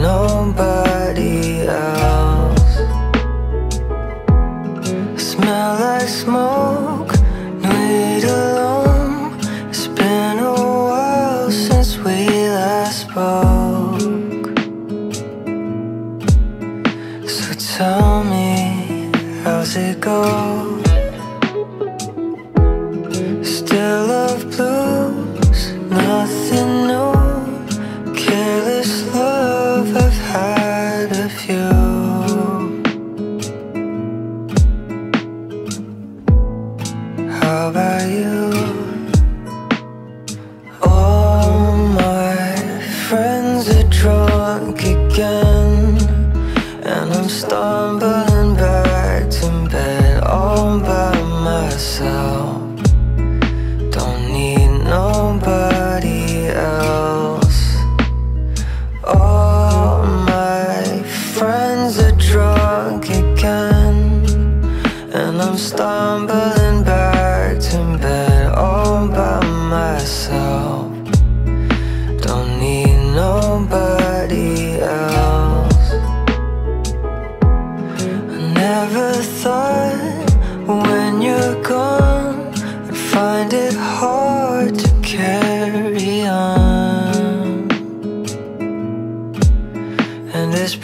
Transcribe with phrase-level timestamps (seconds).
[0.00, 1.97] nobody else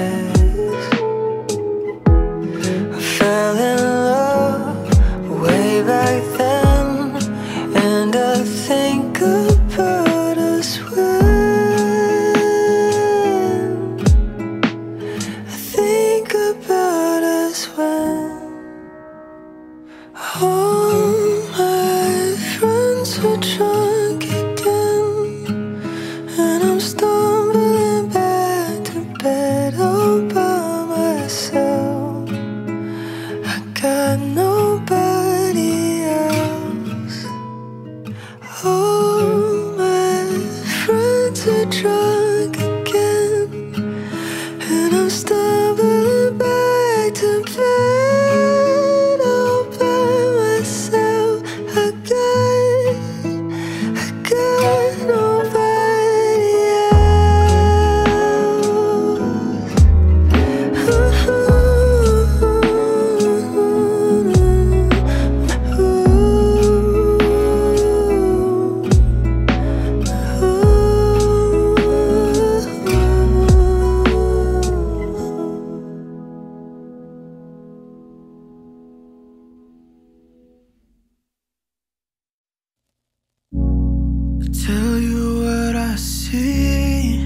[84.62, 87.18] tell you what I see.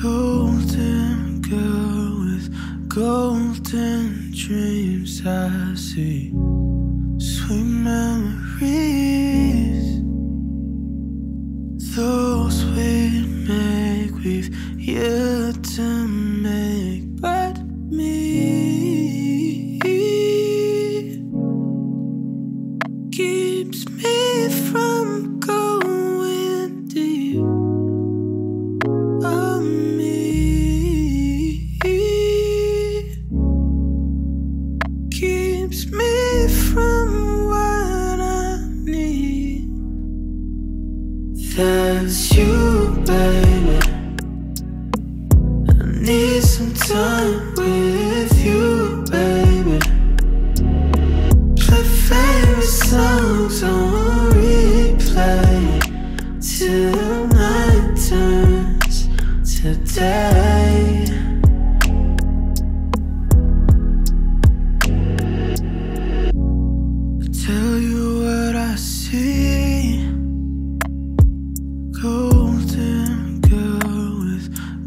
[0.00, 6.32] Golden girl with golden dreams, I see.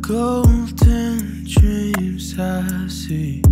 [0.08, 3.47] golden dreams I see.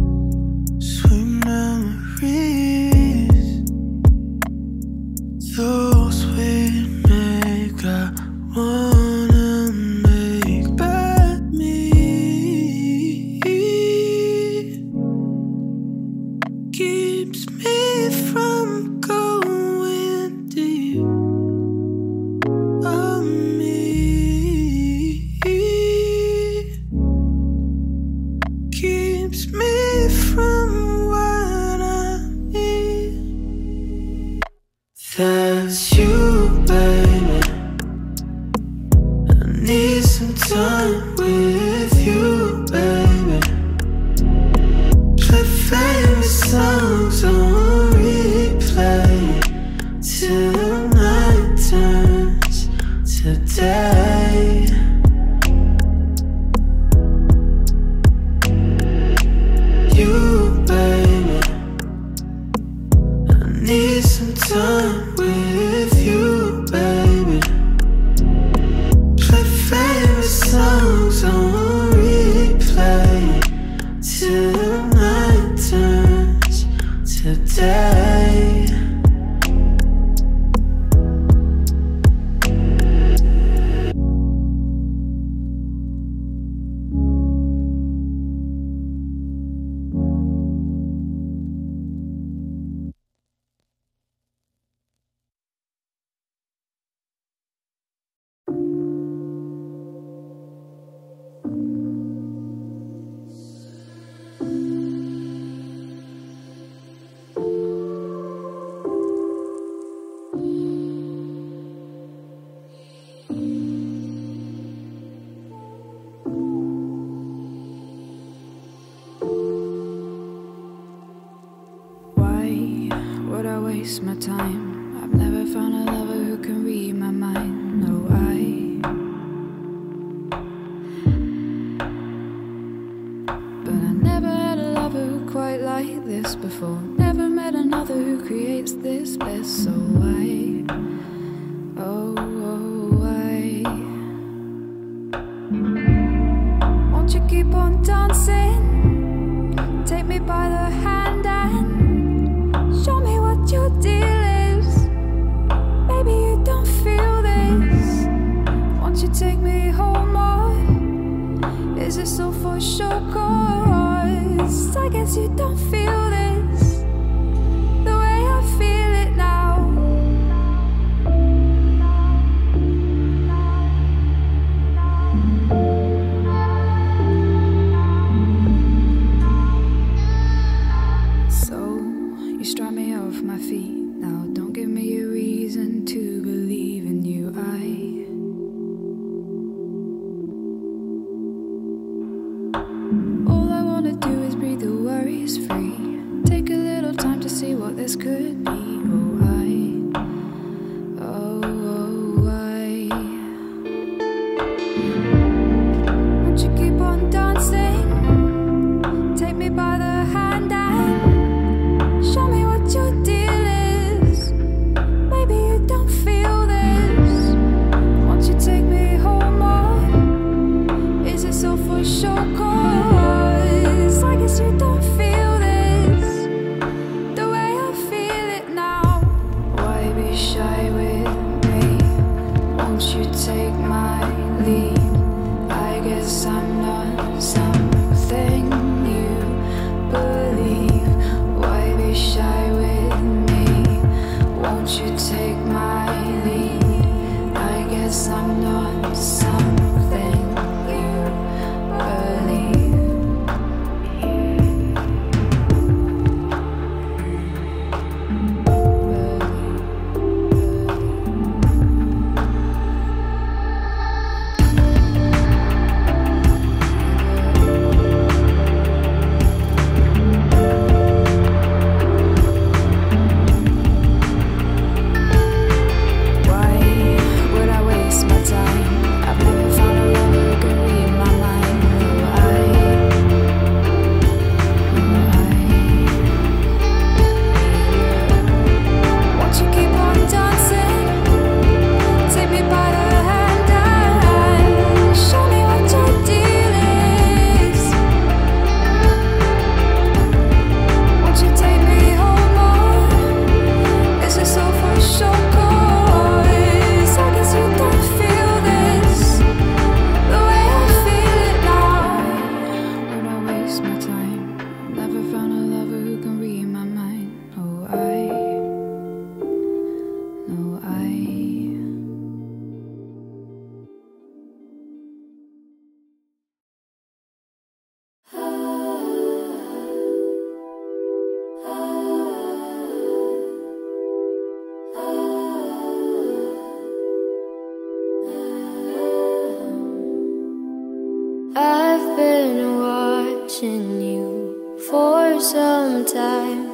[341.37, 346.49] I've been watching you for some time.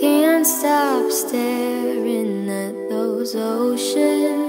[0.00, 4.47] Can't stop staring at those oceans.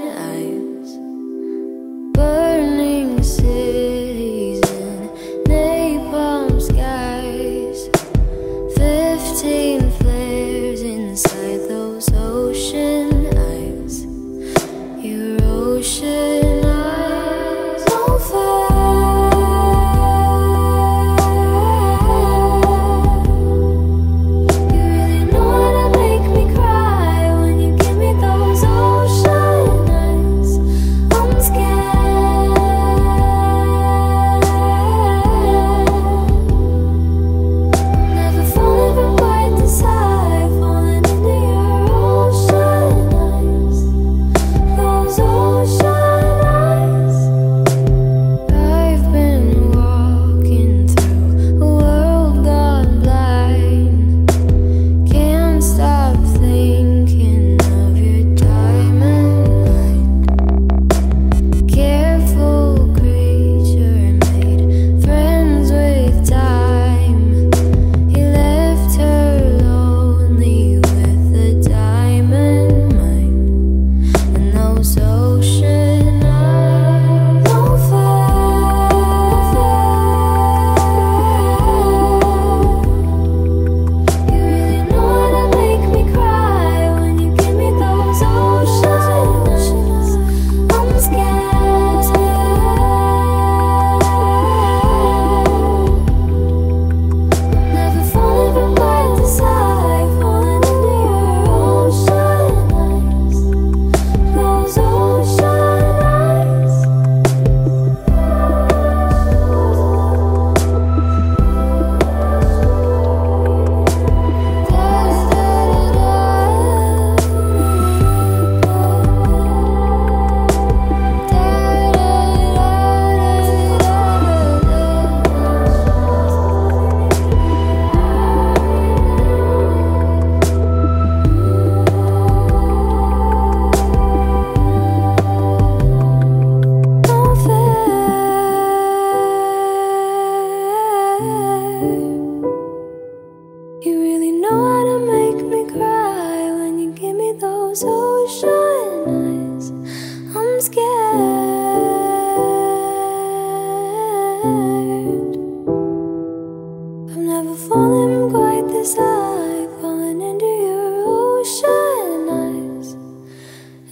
[160.40, 162.96] Your ocean eyes.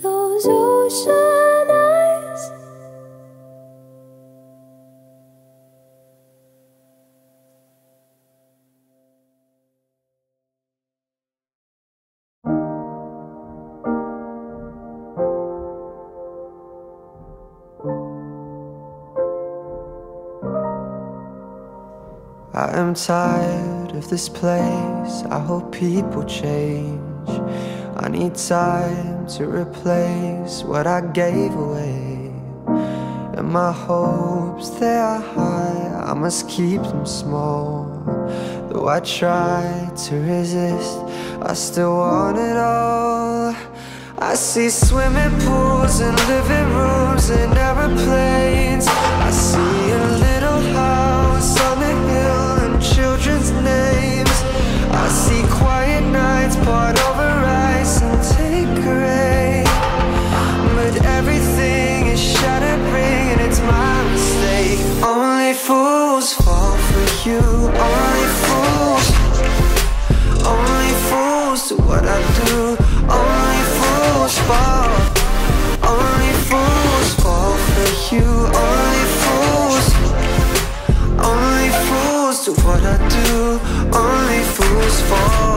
[0.01, 2.53] Those ocean eyes.
[22.55, 23.68] I am tired
[23.99, 25.15] of this place.
[25.29, 27.29] I hope people change.
[27.97, 32.33] I need time to replace what I gave away.
[33.37, 36.05] And my hopes, they are high.
[36.11, 37.87] I must keep them small.
[38.71, 40.99] Though I try to resist,
[41.43, 43.55] I still want it all.
[44.21, 48.87] I see swimming pools and living rooms and aeroplanes.
[48.87, 49.88] I see
[55.09, 57.31] I see quiet nights poured over
[57.73, 59.65] ice and Tanqueray.
[60.77, 64.79] But everything is shattering and it's my mistake.
[65.03, 67.41] Only fools fall for you.
[67.89, 69.07] Only fools.
[70.45, 72.77] Only fools do what I do.
[73.09, 74.88] Only fools fall.
[85.09, 85.48] Fools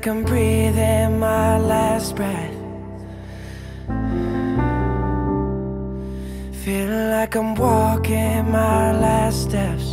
[0.00, 2.54] like I'm breathing my last breath.
[6.64, 9.84] Feeling like I'm walking my last steps.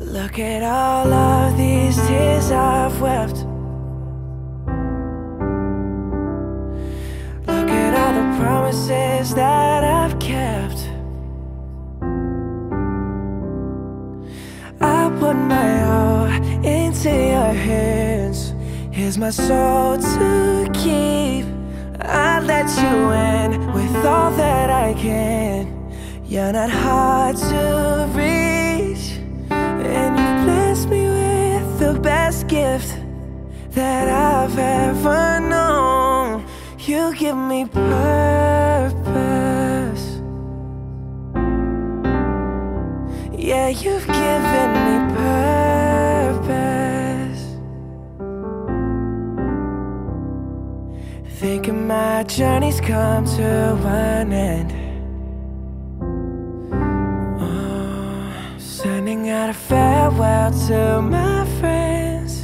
[0.00, 3.36] Look at all of these tears I've wept.
[7.46, 9.95] Look at all the promises that I've
[17.06, 18.54] into your hands.
[18.90, 21.46] Here's my soul to keep.
[22.00, 25.66] I let you in with all that I can.
[26.24, 29.18] You're not hard to reach,
[29.50, 32.98] and you've blessed me with the best gift
[33.70, 36.44] that I've ever known.
[36.78, 38.96] You give me purpose.
[43.32, 44.95] Yeah, you've given me
[51.86, 53.44] my journey's come to
[53.86, 54.72] an end.
[57.40, 62.42] Oh, sending out a farewell to my friends.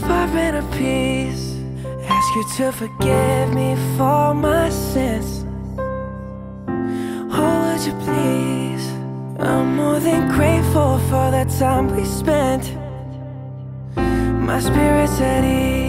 [0.00, 1.54] Far in a peace.
[2.08, 5.44] Ask you to forgive me for my sins.
[7.38, 8.86] Oh, would you please?
[9.38, 12.64] I'm more than grateful for the time we spent.
[13.96, 15.85] My spirit's at ease.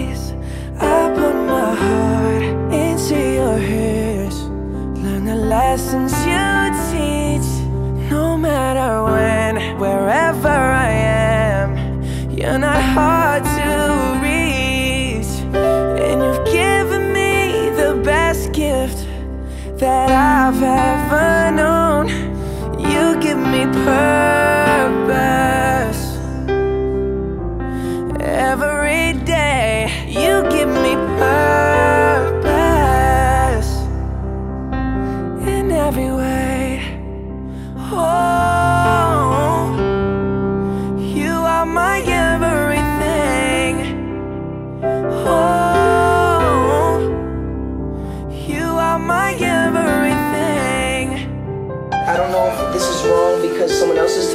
[1.79, 4.37] Heart into your ears.
[5.03, 6.47] Learn the lessons you
[6.91, 7.49] teach.
[8.09, 11.69] No matter when, wherever I am,
[12.31, 13.71] you're not hard to
[14.25, 15.31] reach.
[15.53, 19.05] And you've given me the best gift
[19.79, 22.07] that I've ever known.
[22.79, 24.56] You give me purpose.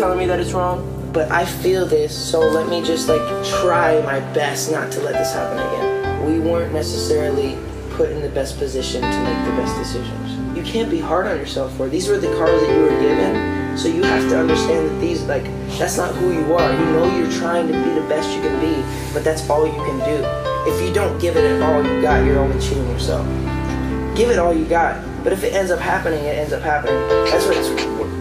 [0.03, 4.03] Telling me that it's wrong, but I feel this, so let me just like try
[4.03, 6.27] my best not to let this happen again.
[6.27, 7.57] We weren't necessarily
[7.91, 10.57] put in the best position to make the best decisions.
[10.57, 11.91] You can't be hard on yourself for it.
[11.91, 15.23] These were the cards that you were given, so you have to understand that these
[15.27, 15.45] like
[15.79, 16.73] that's not who you are.
[16.73, 18.75] You know you're trying to be the best you can be,
[19.15, 20.27] but that's all you can do.
[20.69, 23.25] If you don't give it all you got, you're only cheating yourself
[24.17, 25.03] give it all you got.
[25.25, 27.01] But if it ends up happening, it ends up happening.
[27.31, 27.69] That's what's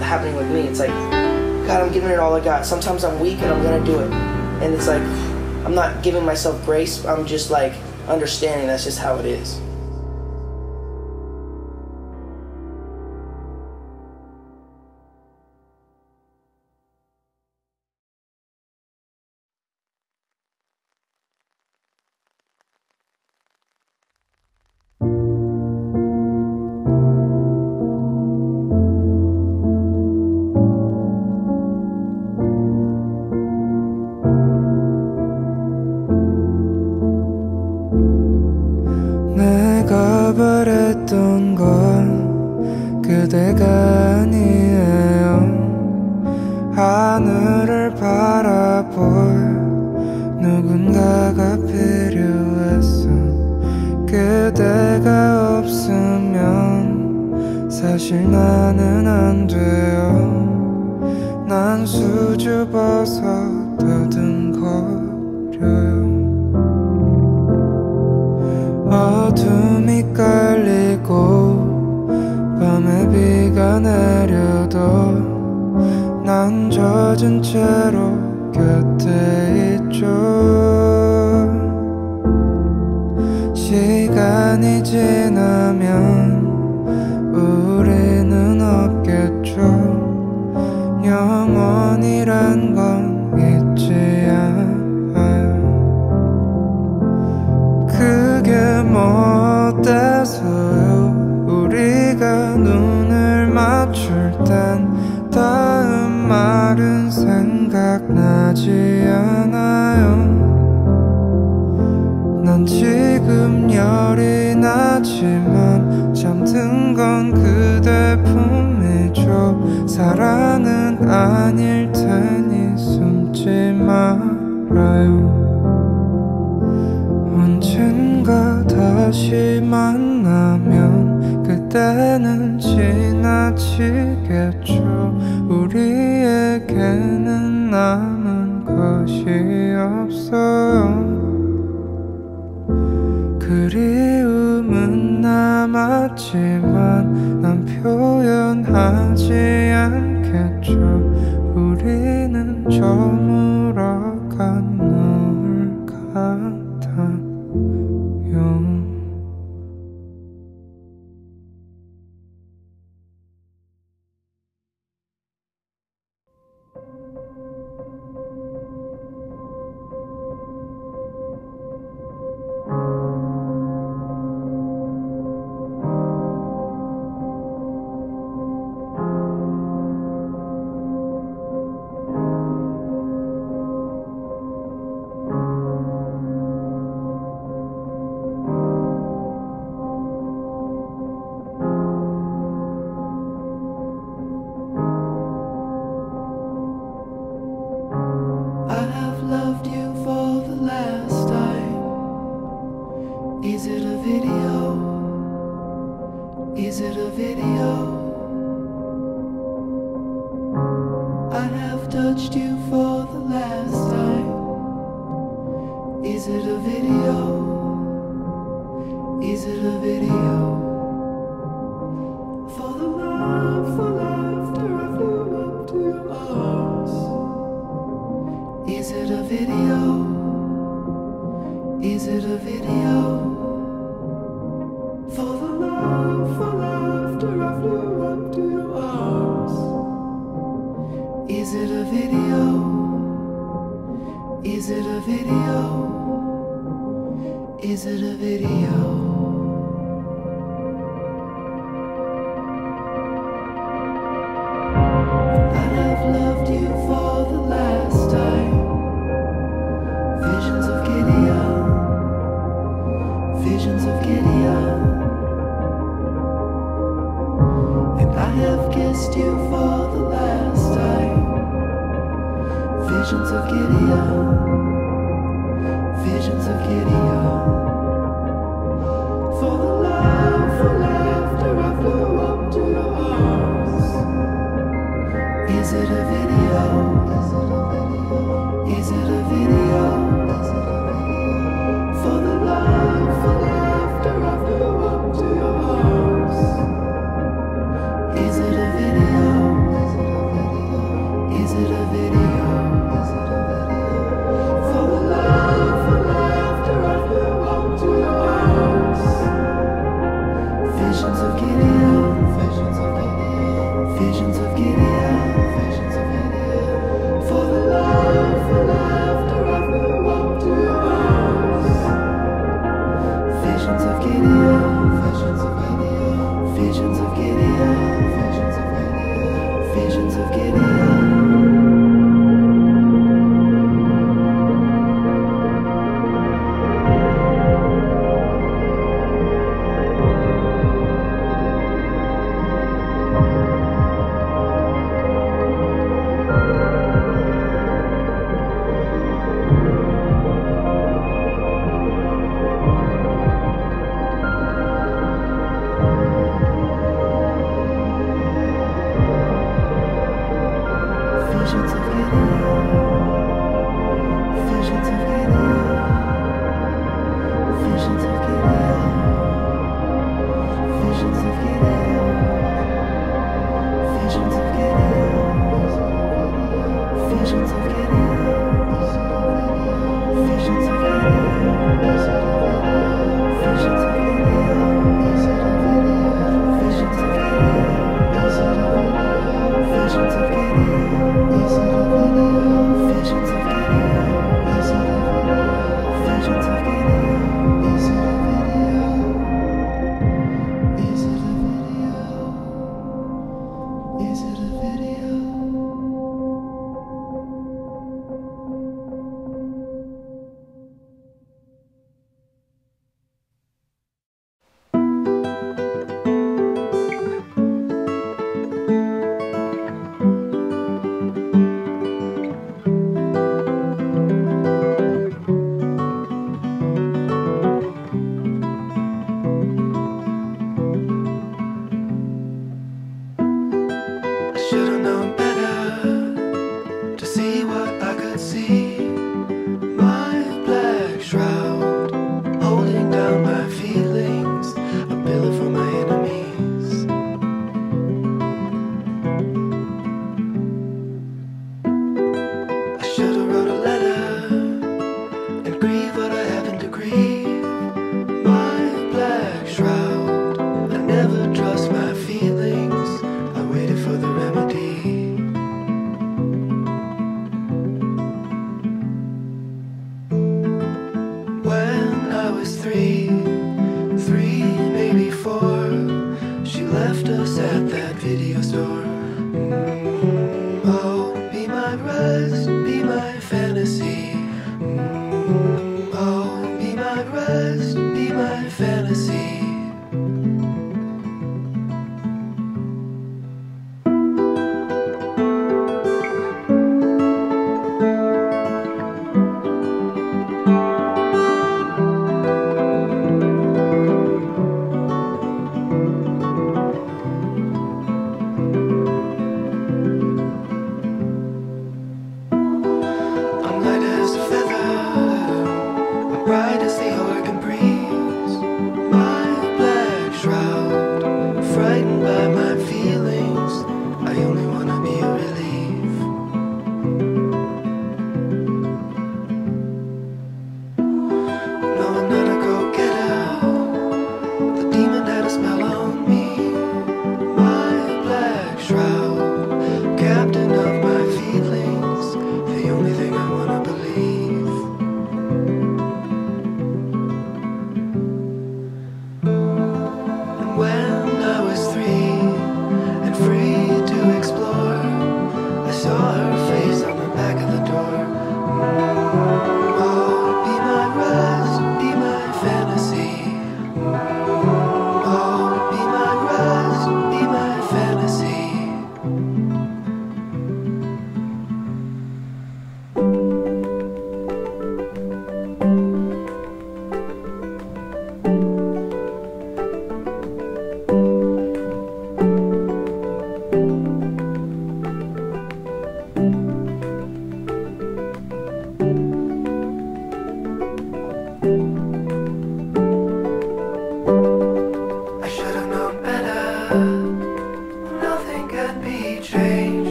[0.00, 0.60] happening with me.
[0.60, 1.23] It's like,
[1.66, 2.66] God, I'm giving it all I got.
[2.66, 4.12] Sometimes I'm weak and I'm gonna do it.
[4.62, 5.02] And it's like,
[5.64, 7.04] I'm not giving myself grace.
[7.06, 7.72] I'm just like
[8.06, 9.58] understanding that's just how it is.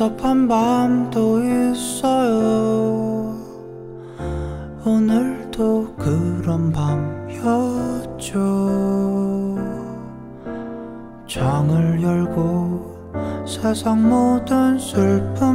[0.00, 3.36] 섭섭한 밤도 있어요.
[4.82, 8.38] 오늘도 그런 밤이었죠.
[11.26, 15.49] 창을 열고 세상 모든 슬픔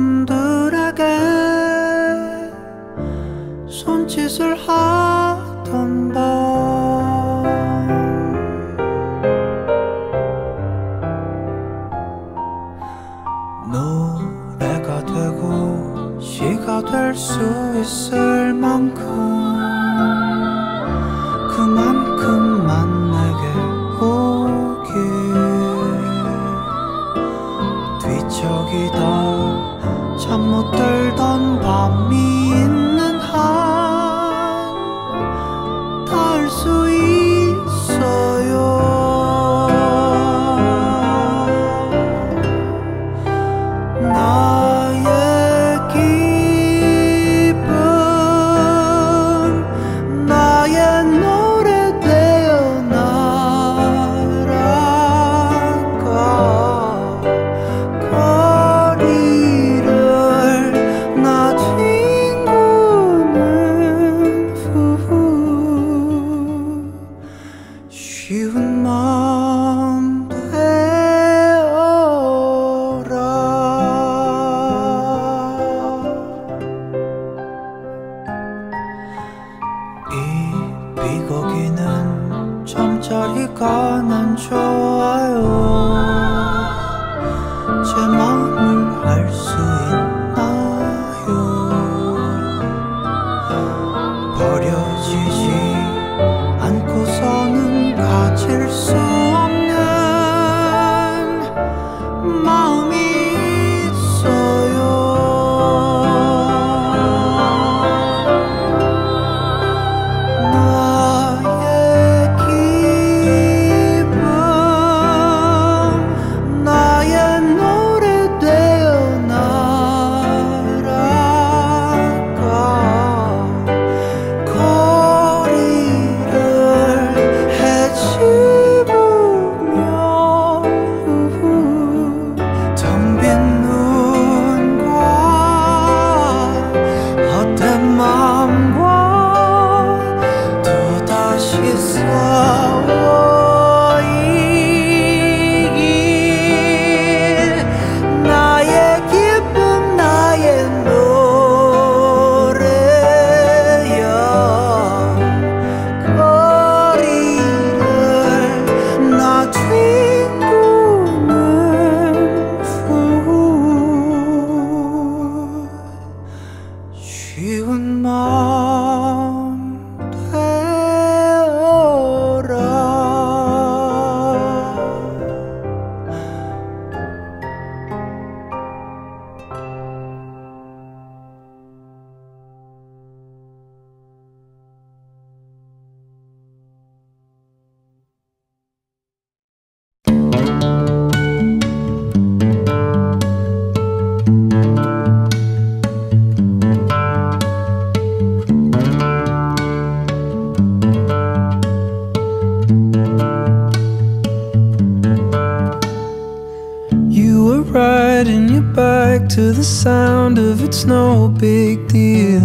[209.36, 212.42] to the sound of it's no big deal.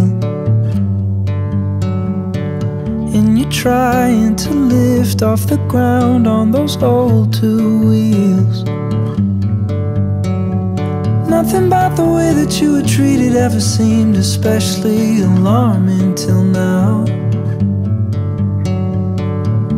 [3.14, 8.64] And you're trying to lift off the ground on those old two wheels.
[11.30, 17.04] Nothing about the way that you were treated ever seemed especially alarming till now.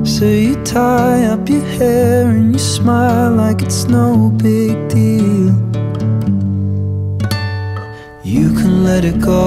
[0.02, 5.71] So you tie up your hair and you smile like it's no big deal.
[8.92, 9.46] Let it go.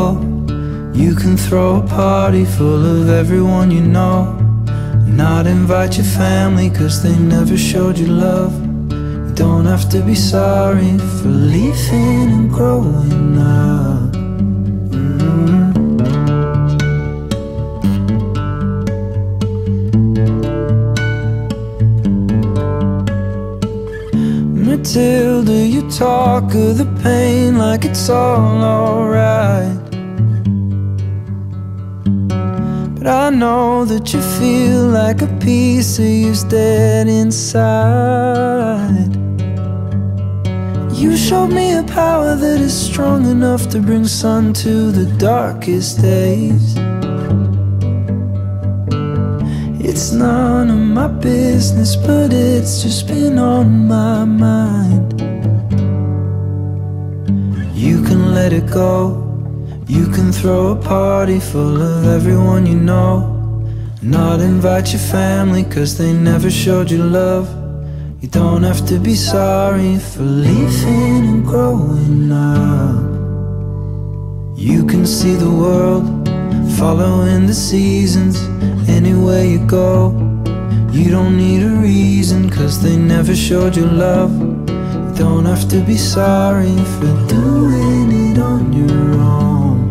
[0.95, 4.17] You can throw a party full of everyone you know.
[5.21, 8.53] Not invite your family cause they never showed you love.
[8.91, 13.94] You don't have to be sorry for leaving and growing up.
[24.95, 29.77] Matilda, you talk of the pain like it's all alright.
[32.97, 39.13] But I know that you feel like a piece of you's dead inside.
[40.93, 46.01] You showed me a power that is strong enough to bring sun to the darkest
[46.01, 46.77] days.
[49.97, 55.13] It's none of my business, but it's just been on my mind.
[57.73, 59.23] You can let it go.
[59.87, 63.13] You can throw a party full of everyone you know.
[64.01, 67.47] Not invite your family, cause they never showed you love.
[68.19, 72.99] You don't have to be sorry for leaving and growing up.
[74.57, 76.05] You can see the world,
[76.85, 78.37] following the seasons,
[78.87, 80.11] anywhere you go.
[80.91, 84.31] You don't need a reason, cause they never showed you love.
[84.39, 89.89] You don't have to be sorry for doing it on your own.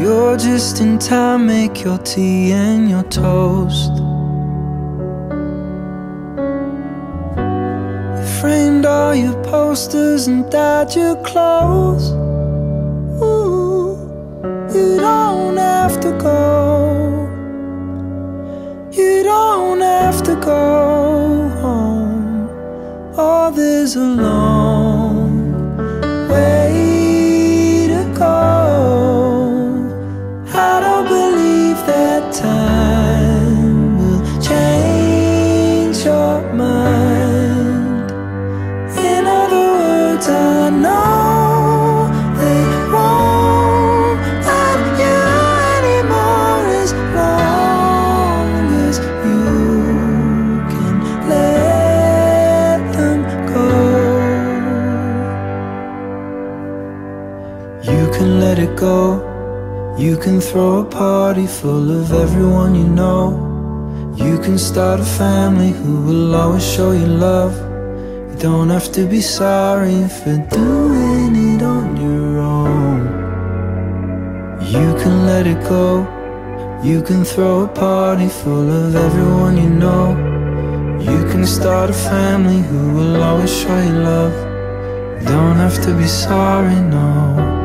[0.00, 3.94] You're just in time, make your tea and your toast.
[8.38, 12.19] Framed all your posters and dyed your clothes.
[14.72, 17.26] You don't have to go.
[18.92, 22.48] You don't have to go home.
[23.16, 24.59] Oh, there's a
[60.30, 63.24] can throw a party full of everyone you know.
[64.14, 67.54] You can start a family who will always show you love.
[68.28, 73.00] You don't have to be sorry for doing it on your own.
[74.74, 76.06] You can let it go.
[76.84, 80.04] You can throw a party full of everyone you know.
[81.10, 84.34] You can start a family who will always show you love.
[85.20, 87.59] You don't have to be sorry, no.